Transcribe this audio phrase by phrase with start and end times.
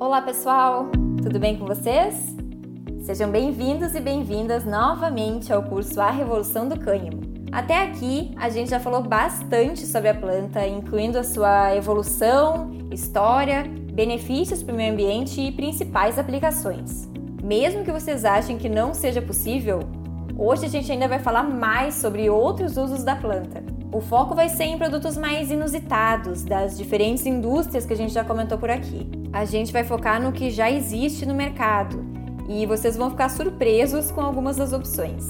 [0.00, 0.86] Olá pessoal,
[1.22, 2.34] tudo bem com vocês?
[3.02, 7.20] Sejam bem-vindos e bem-vindas novamente ao curso A Revolução do Cânhamo.
[7.52, 13.64] Até aqui a gente já falou bastante sobre a planta, incluindo a sua evolução, história,
[13.92, 17.06] benefícios para o meio ambiente e principais aplicações.
[17.44, 19.80] Mesmo que vocês achem que não seja possível,
[20.34, 23.62] hoje a gente ainda vai falar mais sobre outros usos da planta.
[23.92, 28.24] O foco vai ser em produtos mais inusitados das diferentes indústrias que a gente já
[28.24, 29.19] comentou por aqui.
[29.32, 32.04] A gente vai focar no que já existe no mercado
[32.48, 35.26] e vocês vão ficar surpresos com algumas das opções.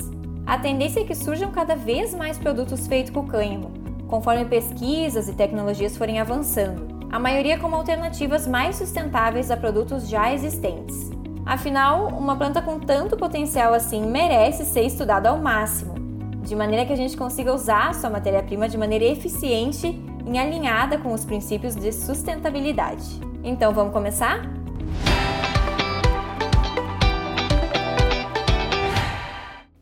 [0.46, 3.72] A tendência é que surjam cada vez mais produtos feitos com cânhamo,
[4.08, 10.32] conforme pesquisas e tecnologias forem avançando, a maioria como alternativas mais sustentáveis a produtos já
[10.32, 11.10] existentes.
[11.44, 16.00] Afinal, uma planta com tanto potencial assim merece ser estudada ao máximo
[16.42, 21.12] de maneira que a gente consiga usar sua matéria-prima de maneira eficiente e alinhada com
[21.12, 23.29] os princípios de sustentabilidade.
[23.42, 24.42] Então, vamos começar?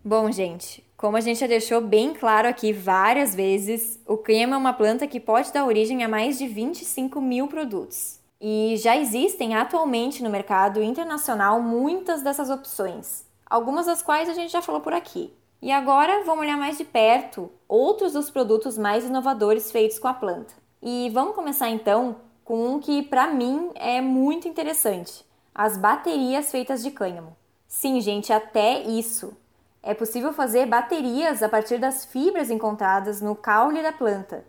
[0.04, 4.56] Bom, gente, como a gente já deixou bem claro aqui várias vezes, o cânhamo é
[4.56, 8.20] uma planta que pode dar origem a mais de 25 mil produtos.
[8.40, 14.52] E já existem atualmente no mercado internacional muitas dessas opções, algumas das quais a gente
[14.52, 15.32] já falou por aqui.
[15.60, 20.14] E agora vamos olhar mais de perto outros dos produtos mais inovadores feitos com a
[20.14, 20.54] planta.
[20.80, 25.22] E vamos começar então com um que para mim é muito interessante:
[25.54, 27.36] as baterias feitas de cânhamo.
[27.66, 29.36] Sim, gente, até isso.
[29.82, 34.46] É possível fazer baterias a partir das fibras encontradas no caule da planta.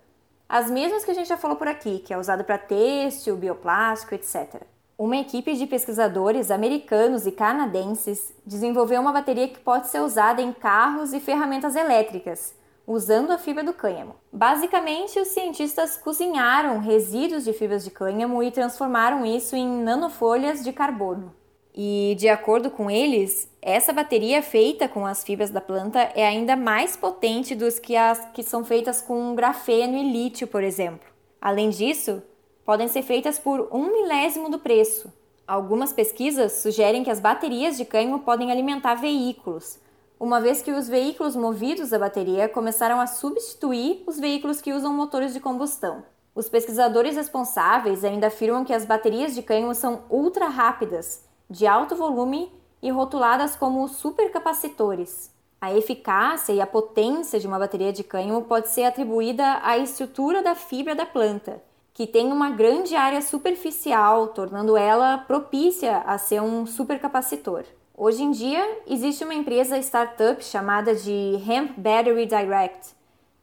[0.48, 4.16] As mesmas que a gente já falou por aqui, que é usado para têxtil, bioplástico,
[4.16, 4.64] etc.
[4.98, 10.54] Uma equipe de pesquisadores americanos e canadenses desenvolveu uma bateria que pode ser usada em
[10.54, 12.56] carros e ferramentas elétricas,
[12.90, 14.16] usando a fibra do cânhamo.
[14.34, 20.74] Basicamente, os cientistas cozinharam resíduos de fibras de cânhamo e transformaram isso em nanofolhas de
[20.74, 21.32] carbono.
[21.72, 26.56] E, de acordo com eles, essa bateria feita com as fibras da planta é ainda
[26.56, 31.08] mais potente dos que as que são feitas com grafeno e lítio, por exemplo.
[31.40, 32.24] Além disso,
[32.66, 35.14] podem ser feitas por um milésimo do preço.
[35.48, 39.80] Algumas pesquisas sugerem que as baterias de cânhamo podem alimentar veículos,
[40.20, 44.94] uma vez que os veículos movidos a bateria começaram a substituir os veículos que usam
[44.94, 46.04] motores de combustão.
[46.36, 51.96] Os pesquisadores responsáveis ainda afirmam que as baterias de cânhamo são ultra rápidas, de alto
[51.96, 55.32] volume e rotuladas como supercapacitores.
[55.62, 60.42] A eficácia e a potência de uma bateria de cânhamo pode ser atribuída à estrutura
[60.42, 61.62] da fibra da planta,
[61.94, 67.64] que tem uma grande área superficial, tornando ela propícia a ser um supercapacitor.
[68.02, 72.96] Hoje em dia, existe uma empresa startup chamada de Hemp Battery Direct,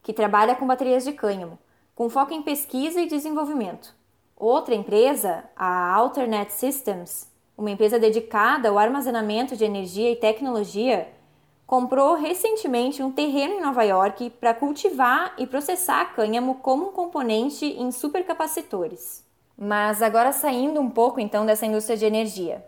[0.02, 1.58] que trabalha com baterias de cânhamo,
[1.94, 3.94] com foco em pesquisa e desenvolvimento.
[4.34, 11.06] Outra empresa, a Alternate Systems, uma empresa dedicada ao armazenamento de energia e tecnologia,
[11.66, 17.66] comprou recentemente um terreno em Nova York para cultivar e processar cânhamo como um componente
[17.66, 19.22] em supercapacitores.
[19.54, 22.64] Mas agora saindo um pouco então dessa indústria de energia.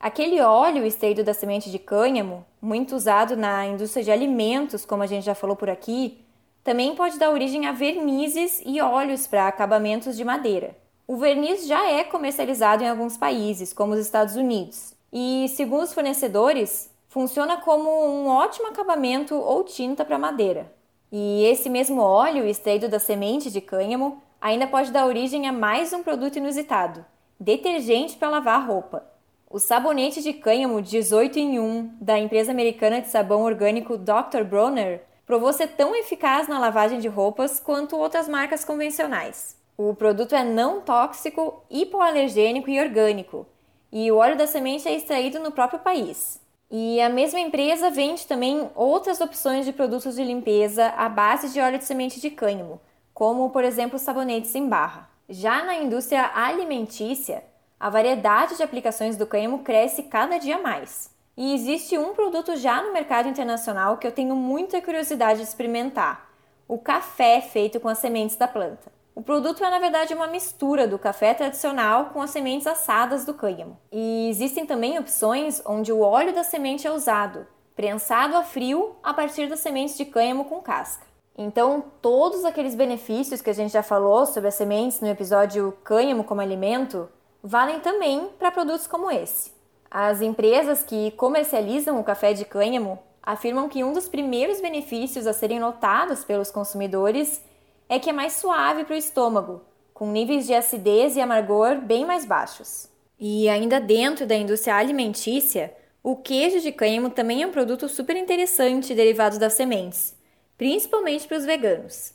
[0.00, 5.06] Aquele óleo extraído da semente de cânhamo, muito usado na indústria de alimentos, como a
[5.06, 6.24] gente já falou por aqui,
[6.62, 10.76] também pode dar origem a vernizes e óleos para acabamentos de madeira.
[11.06, 15.92] O verniz já é comercializado em alguns países, como os Estados Unidos, e, segundo os
[15.92, 20.72] fornecedores, funciona como um ótimo acabamento ou tinta para madeira.
[21.10, 25.92] E esse mesmo óleo extraído da semente de cânhamo ainda pode dar origem a mais
[25.92, 27.04] um produto inusitado:
[27.40, 29.17] detergente para lavar roupa.
[29.50, 34.44] O sabonete de cânhamo 18 em 1 da empresa americana de sabão orgânico Dr.
[34.46, 39.56] Bronner provou ser tão eficaz na lavagem de roupas quanto outras marcas convencionais.
[39.74, 43.46] O produto é não tóxico, hipoalergênico e orgânico,
[43.90, 46.38] e o óleo da semente é extraído no próprio país.
[46.70, 51.60] E a mesma empresa vende também outras opções de produtos de limpeza à base de
[51.60, 52.78] óleo de semente de cânhamo,
[53.14, 55.08] como por exemplo sabonetes em barra.
[55.26, 57.42] Já na indústria alimentícia,
[57.78, 61.10] a variedade de aplicações do cânhamo cresce cada dia mais.
[61.36, 66.28] E existe um produto já no mercado internacional que eu tenho muita curiosidade de experimentar:
[66.66, 68.90] o café feito com as sementes da planta.
[69.14, 73.34] O produto é, na verdade, uma mistura do café tradicional com as sementes assadas do
[73.34, 73.76] cânhamo.
[73.90, 77.44] E existem também opções onde o óleo da semente é usado,
[77.74, 81.06] prensado a frio a partir das sementes de cânhamo com casca.
[81.36, 86.24] Então, todos aqueles benefícios que a gente já falou sobre as sementes no episódio Cânhamo
[86.24, 87.08] como Alimento
[87.42, 89.52] valem também para produtos como esse.
[89.90, 95.32] As empresas que comercializam o café de cânhamo afirmam que um dos primeiros benefícios a
[95.32, 97.42] serem notados pelos consumidores
[97.88, 99.62] é que é mais suave para o estômago,
[99.94, 102.88] com níveis de acidez e amargor bem mais baixos.
[103.18, 108.16] E ainda dentro da indústria alimentícia, o queijo de cânhamo também é um produto super
[108.16, 110.16] interessante derivado das sementes,
[110.56, 112.14] principalmente para os veganos.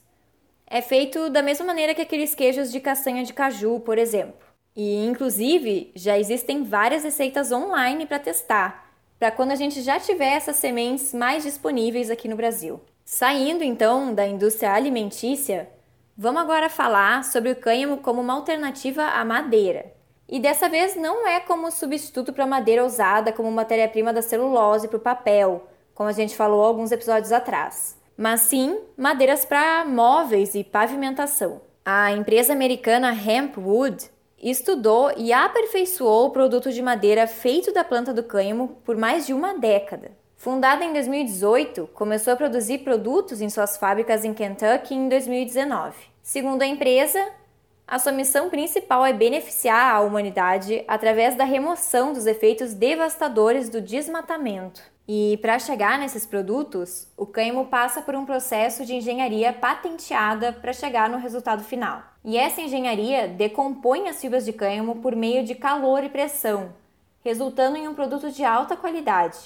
[0.65, 4.52] É feito da mesma maneira que aqueles queijos de castanha de caju, por exemplo.
[4.75, 10.33] E, inclusive, já existem várias receitas online para testar, para quando a gente já tiver
[10.33, 12.81] essas sementes mais disponíveis aqui no Brasil.
[13.05, 15.69] Saindo então da indústria alimentícia,
[16.17, 19.93] vamos agora falar sobre o cânhamo como uma alternativa à madeira.
[20.27, 24.97] E dessa vez não é como substituto para madeira usada como matéria-prima da celulose para
[24.97, 30.63] o papel, como a gente falou alguns episódios atrás, mas sim madeiras para móveis e
[30.63, 31.61] pavimentação.
[31.85, 34.09] A empresa americana Hempwood
[34.49, 39.33] estudou e aperfeiçoou o produto de madeira feito da planta do cânhamo por mais de
[39.33, 40.11] uma década.
[40.35, 45.95] Fundada em 2018, começou a produzir produtos em suas fábricas em Kentucky em 2019.
[46.21, 47.25] Segundo a empresa,
[47.87, 53.79] a sua missão principal é beneficiar a humanidade através da remoção dos efeitos devastadores do
[53.79, 54.81] desmatamento.
[55.07, 60.73] E para chegar nesses produtos, o cânhamo passa por um processo de engenharia patenteada para
[60.73, 62.12] chegar no resultado final.
[62.23, 66.73] E essa engenharia decompõe as fibras de cânhamo por meio de calor e pressão,
[67.23, 69.37] resultando em um produto de alta qualidade,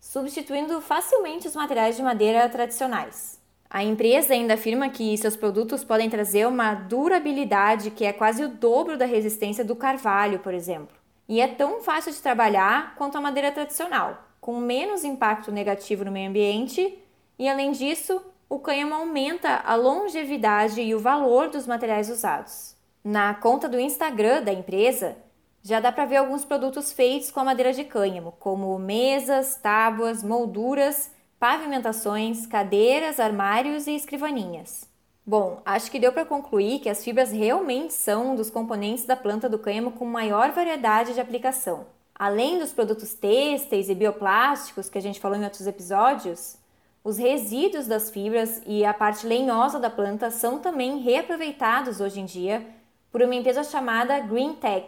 [0.00, 3.40] substituindo facilmente os materiais de madeira tradicionais.
[3.68, 8.48] A empresa ainda afirma que seus produtos podem trazer uma durabilidade que é quase o
[8.48, 10.96] dobro da resistência do carvalho, por exemplo.
[11.28, 16.10] E é tão fácil de trabalhar quanto a madeira tradicional com menos impacto negativo no
[16.10, 16.98] meio ambiente
[17.38, 22.74] e, além disso, o cânhamo aumenta a longevidade e o valor dos materiais usados.
[23.02, 25.16] Na conta do Instagram da empresa,
[25.62, 30.24] já dá para ver alguns produtos feitos com a madeira de cânhamo, como mesas, tábuas,
[30.24, 34.84] molduras, pavimentações, cadeiras, armários e escrivaninhas.
[35.24, 39.14] Bom, acho que deu para concluir que as fibras realmente são um dos componentes da
[39.14, 41.86] planta do cânhamo com maior variedade de aplicação.
[42.12, 46.59] Além dos produtos têxteis e bioplásticos que a gente falou em outros episódios,
[47.02, 52.26] os resíduos das fibras e a parte lenhosa da planta são também reaproveitados hoje em
[52.26, 52.66] dia
[53.10, 54.86] por uma empresa chamada Green Tech,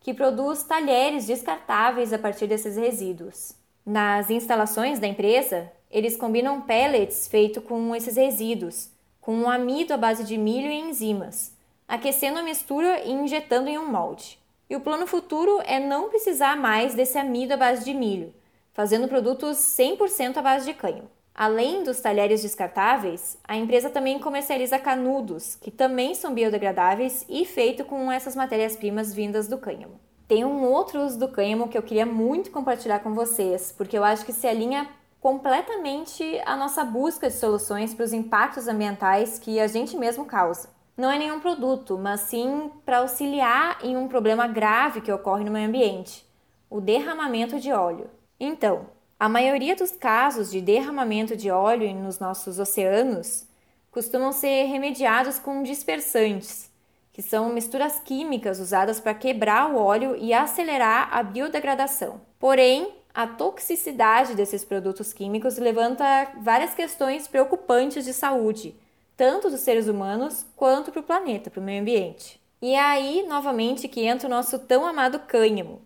[0.00, 3.52] que produz talheres descartáveis a partir desses resíduos.
[3.84, 8.88] Nas instalações da empresa, eles combinam pellets feitos com esses resíduos,
[9.20, 11.52] com um amido à base de milho e enzimas,
[11.88, 14.38] aquecendo a mistura e injetando em um molde.
[14.70, 18.32] E o plano futuro é não precisar mais desse amido à base de milho,
[18.72, 21.10] fazendo produtos 100% à base de cânhamo.
[21.40, 27.86] Além dos talheres descartáveis, a empresa também comercializa canudos, que também são biodegradáveis e feitos
[27.86, 29.98] com essas matérias-primas vindas do cânhamo.
[30.28, 34.04] Tem um outro uso do cânhamo que eu queria muito compartilhar com vocês, porque eu
[34.04, 34.86] acho que se alinha
[35.18, 40.68] completamente à nossa busca de soluções para os impactos ambientais que a gente mesmo causa
[40.94, 45.50] não é nenhum produto, mas sim para auxiliar em um problema grave que ocorre no
[45.50, 46.26] meio ambiente,
[46.68, 48.10] o derramamento de óleo.
[48.38, 48.84] Então,
[49.20, 53.44] a maioria dos casos de derramamento de óleo nos nossos oceanos
[53.90, 56.70] costumam ser remediados com dispersantes,
[57.12, 62.22] que são misturas químicas usadas para quebrar o óleo e acelerar a biodegradação.
[62.38, 68.74] Porém, a toxicidade desses produtos químicos levanta várias questões preocupantes de saúde,
[69.18, 72.40] tanto dos seres humanos quanto para o planeta, para o meio ambiente.
[72.62, 75.82] E é aí, novamente, que entra o nosso tão amado cânhamo.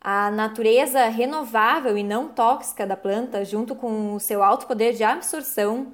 [0.00, 5.02] A natureza renovável e não tóxica da planta, junto com o seu alto poder de
[5.02, 5.92] absorção,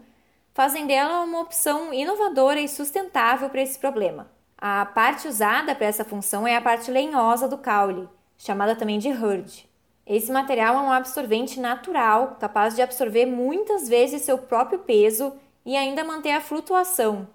[0.53, 4.31] fazem dela uma opção inovadora e sustentável para esse problema.
[4.59, 9.11] A parte usada para essa função é a parte lenhosa do caule, chamada também de
[9.11, 9.69] hurd.
[10.07, 15.33] Esse material é um absorvente natural, capaz de absorver muitas vezes seu próprio peso
[15.65, 17.27] e ainda manter a flutuação,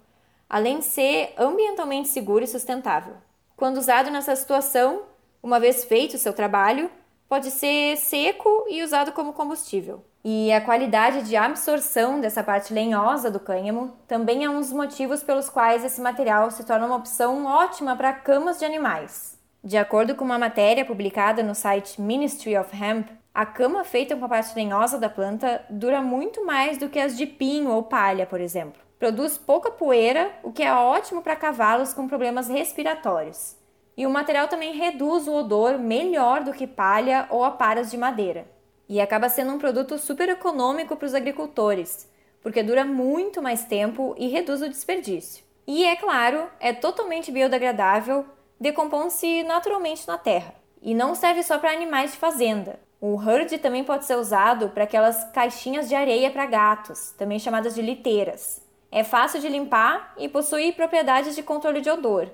[0.48, 3.16] além de ser ambientalmente seguro e sustentável.
[3.58, 5.02] Quando usado nessa situação,
[5.42, 6.90] uma vez feito o seu trabalho,
[7.28, 10.04] pode ser seco e usado como combustível.
[10.24, 15.24] E a qualidade de absorção dessa parte lenhosa do cânhamo também é um dos motivos
[15.24, 19.40] pelos quais esse material se torna uma opção ótima para camas de animais.
[19.64, 24.26] De acordo com uma matéria publicada no site Ministry of Hemp, a cama feita com
[24.26, 28.26] a parte lenhosa da planta dura muito mais do que as de pinho ou palha,
[28.26, 28.82] por exemplo.
[28.98, 33.56] Produz pouca poeira, o que é ótimo para cavalos com problemas respiratórios.
[34.00, 38.48] E o material também reduz o odor melhor do que palha ou aparas de madeira.
[38.88, 42.10] E acaba sendo um produto super econômico para os agricultores,
[42.42, 45.44] porque dura muito mais tempo e reduz o desperdício.
[45.68, 48.26] E é claro, é totalmente biodegradável,
[48.58, 50.56] decompõe-se naturalmente na terra.
[50.82, 52.80] E não serve só para animais de fazenda.
[53.02, 57.76] O hurd também pode ser usado para aquelas caixinhas de areia para gatos, também chamadas
[57.76, 58.66] de liteiras.
[58.90, 62.30] É fácil de limpar e possui propriedades de controle de odor,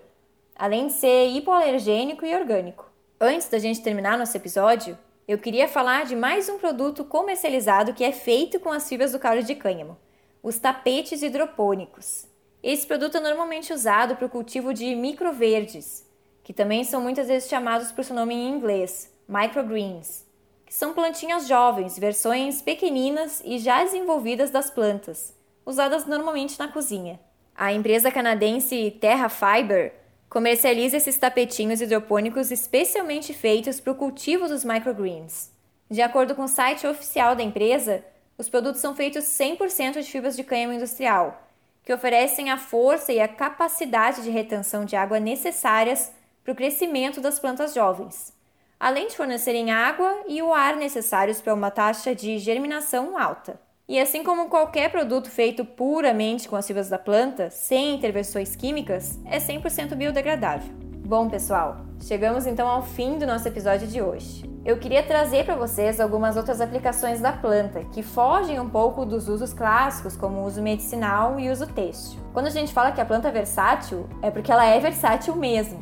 [0.55, 2.89] além de ser hipoalergênico e orgânico.
[3.19, 4.97] Antes da gente terminar nosso episódio,
[5.27, 9.19] eu queria falar de mais um produto comercializado que é feito com as fibras do
[9.19, 9.97] caule de cânhamo,
[10.41, 12.27] os tapetes hidropônicos.
[12.61, 16.05] Esse produto é normalmente usado para o cultivo de microverdes,
[16.43, 20.25] que também são muitas vezes chamados por seu nome em inglês, microgreens,
[20.65, 25.33] que são plantinhas jovens, versões pequeninas e já desenvolvidas das plantas,
[25.65, 27.19] usadas normalmente na cozinha.
[27.55, 30.04] A empresa canadense Terra Fiber
[30.35, 35.49] comercializa esses tapetinhos hidropônicos especialmente feitos para o cultivo dos microgreens.
[35.89, 38.03] De acordo com o site oficial da empresa,
[38.37, 41.41] os produtos são feitos 100% de fibras de cânhamo industrial,
[41.85, 46.11] que oferecem a força e a capacidade de retenção de água necessárias
[46.43, 48.33] para o crescimento das plantas jovens,
[48.77, 53.57] além de fornecerem água e o ar necessários para uma taxa de germinação alta.
[53.87, 59.19] E assim como qualquer produto feito puramente com as fibras da planta, sem intervenções químicas,
[59.25, 60.73] é 100% biodegradável.
[61.05, 64.43] Bom, pessoal, chegamos então ao fim do nosso episódio de hoje.
[64.65, 69.29] Eu queria trazer para vocês algumas outras aplicações da planta que fogem um pouco dos
[69.29, 72.19] usos clássicos, como o uso medicinal e uso têxtil.
[72.33, 75.77] Quando a gente fala que a planta é versátil, é porque ela é versátil mesmo.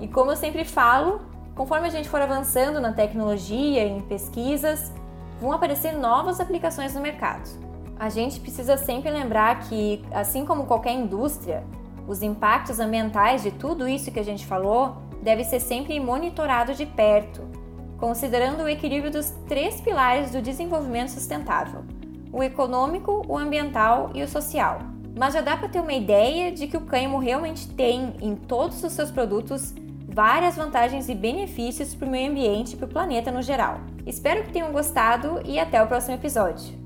[0.00, 1.20] E como eu sempre falo,
[1.54, 4.90] conforme a gente for avançando na tecnologia, em pesquisas,
[5.44, 7.48] vão aparecer novas aplicações no mercado.
[7.98, 11.62] A gente precisa sempre lembrar que, assim como qualquer indústria,
[12.08, 16.86] os impactos ambientais de tudo isso que a gente falou deve ser sempre monitorado de
[16.86, 17.42] perto,
[17.98, 21.84] considerando o equilíbrio dos três pilares do desenvolvimento sustentável:
[22.32, 24.78] o econômico, o ambiental e o social.
[25.16, 28.82] Mas já dá para ter uma ideia de que o cânhamo realmente tem em todos
[28.82, 29.74] os seus produtos
[30.14, 33.80] várias vantagens e benefícios para o meio ambiente e para o planeta no geral.
[34.06, 36.83] Espero que tenham gostado e até o próximo episódio.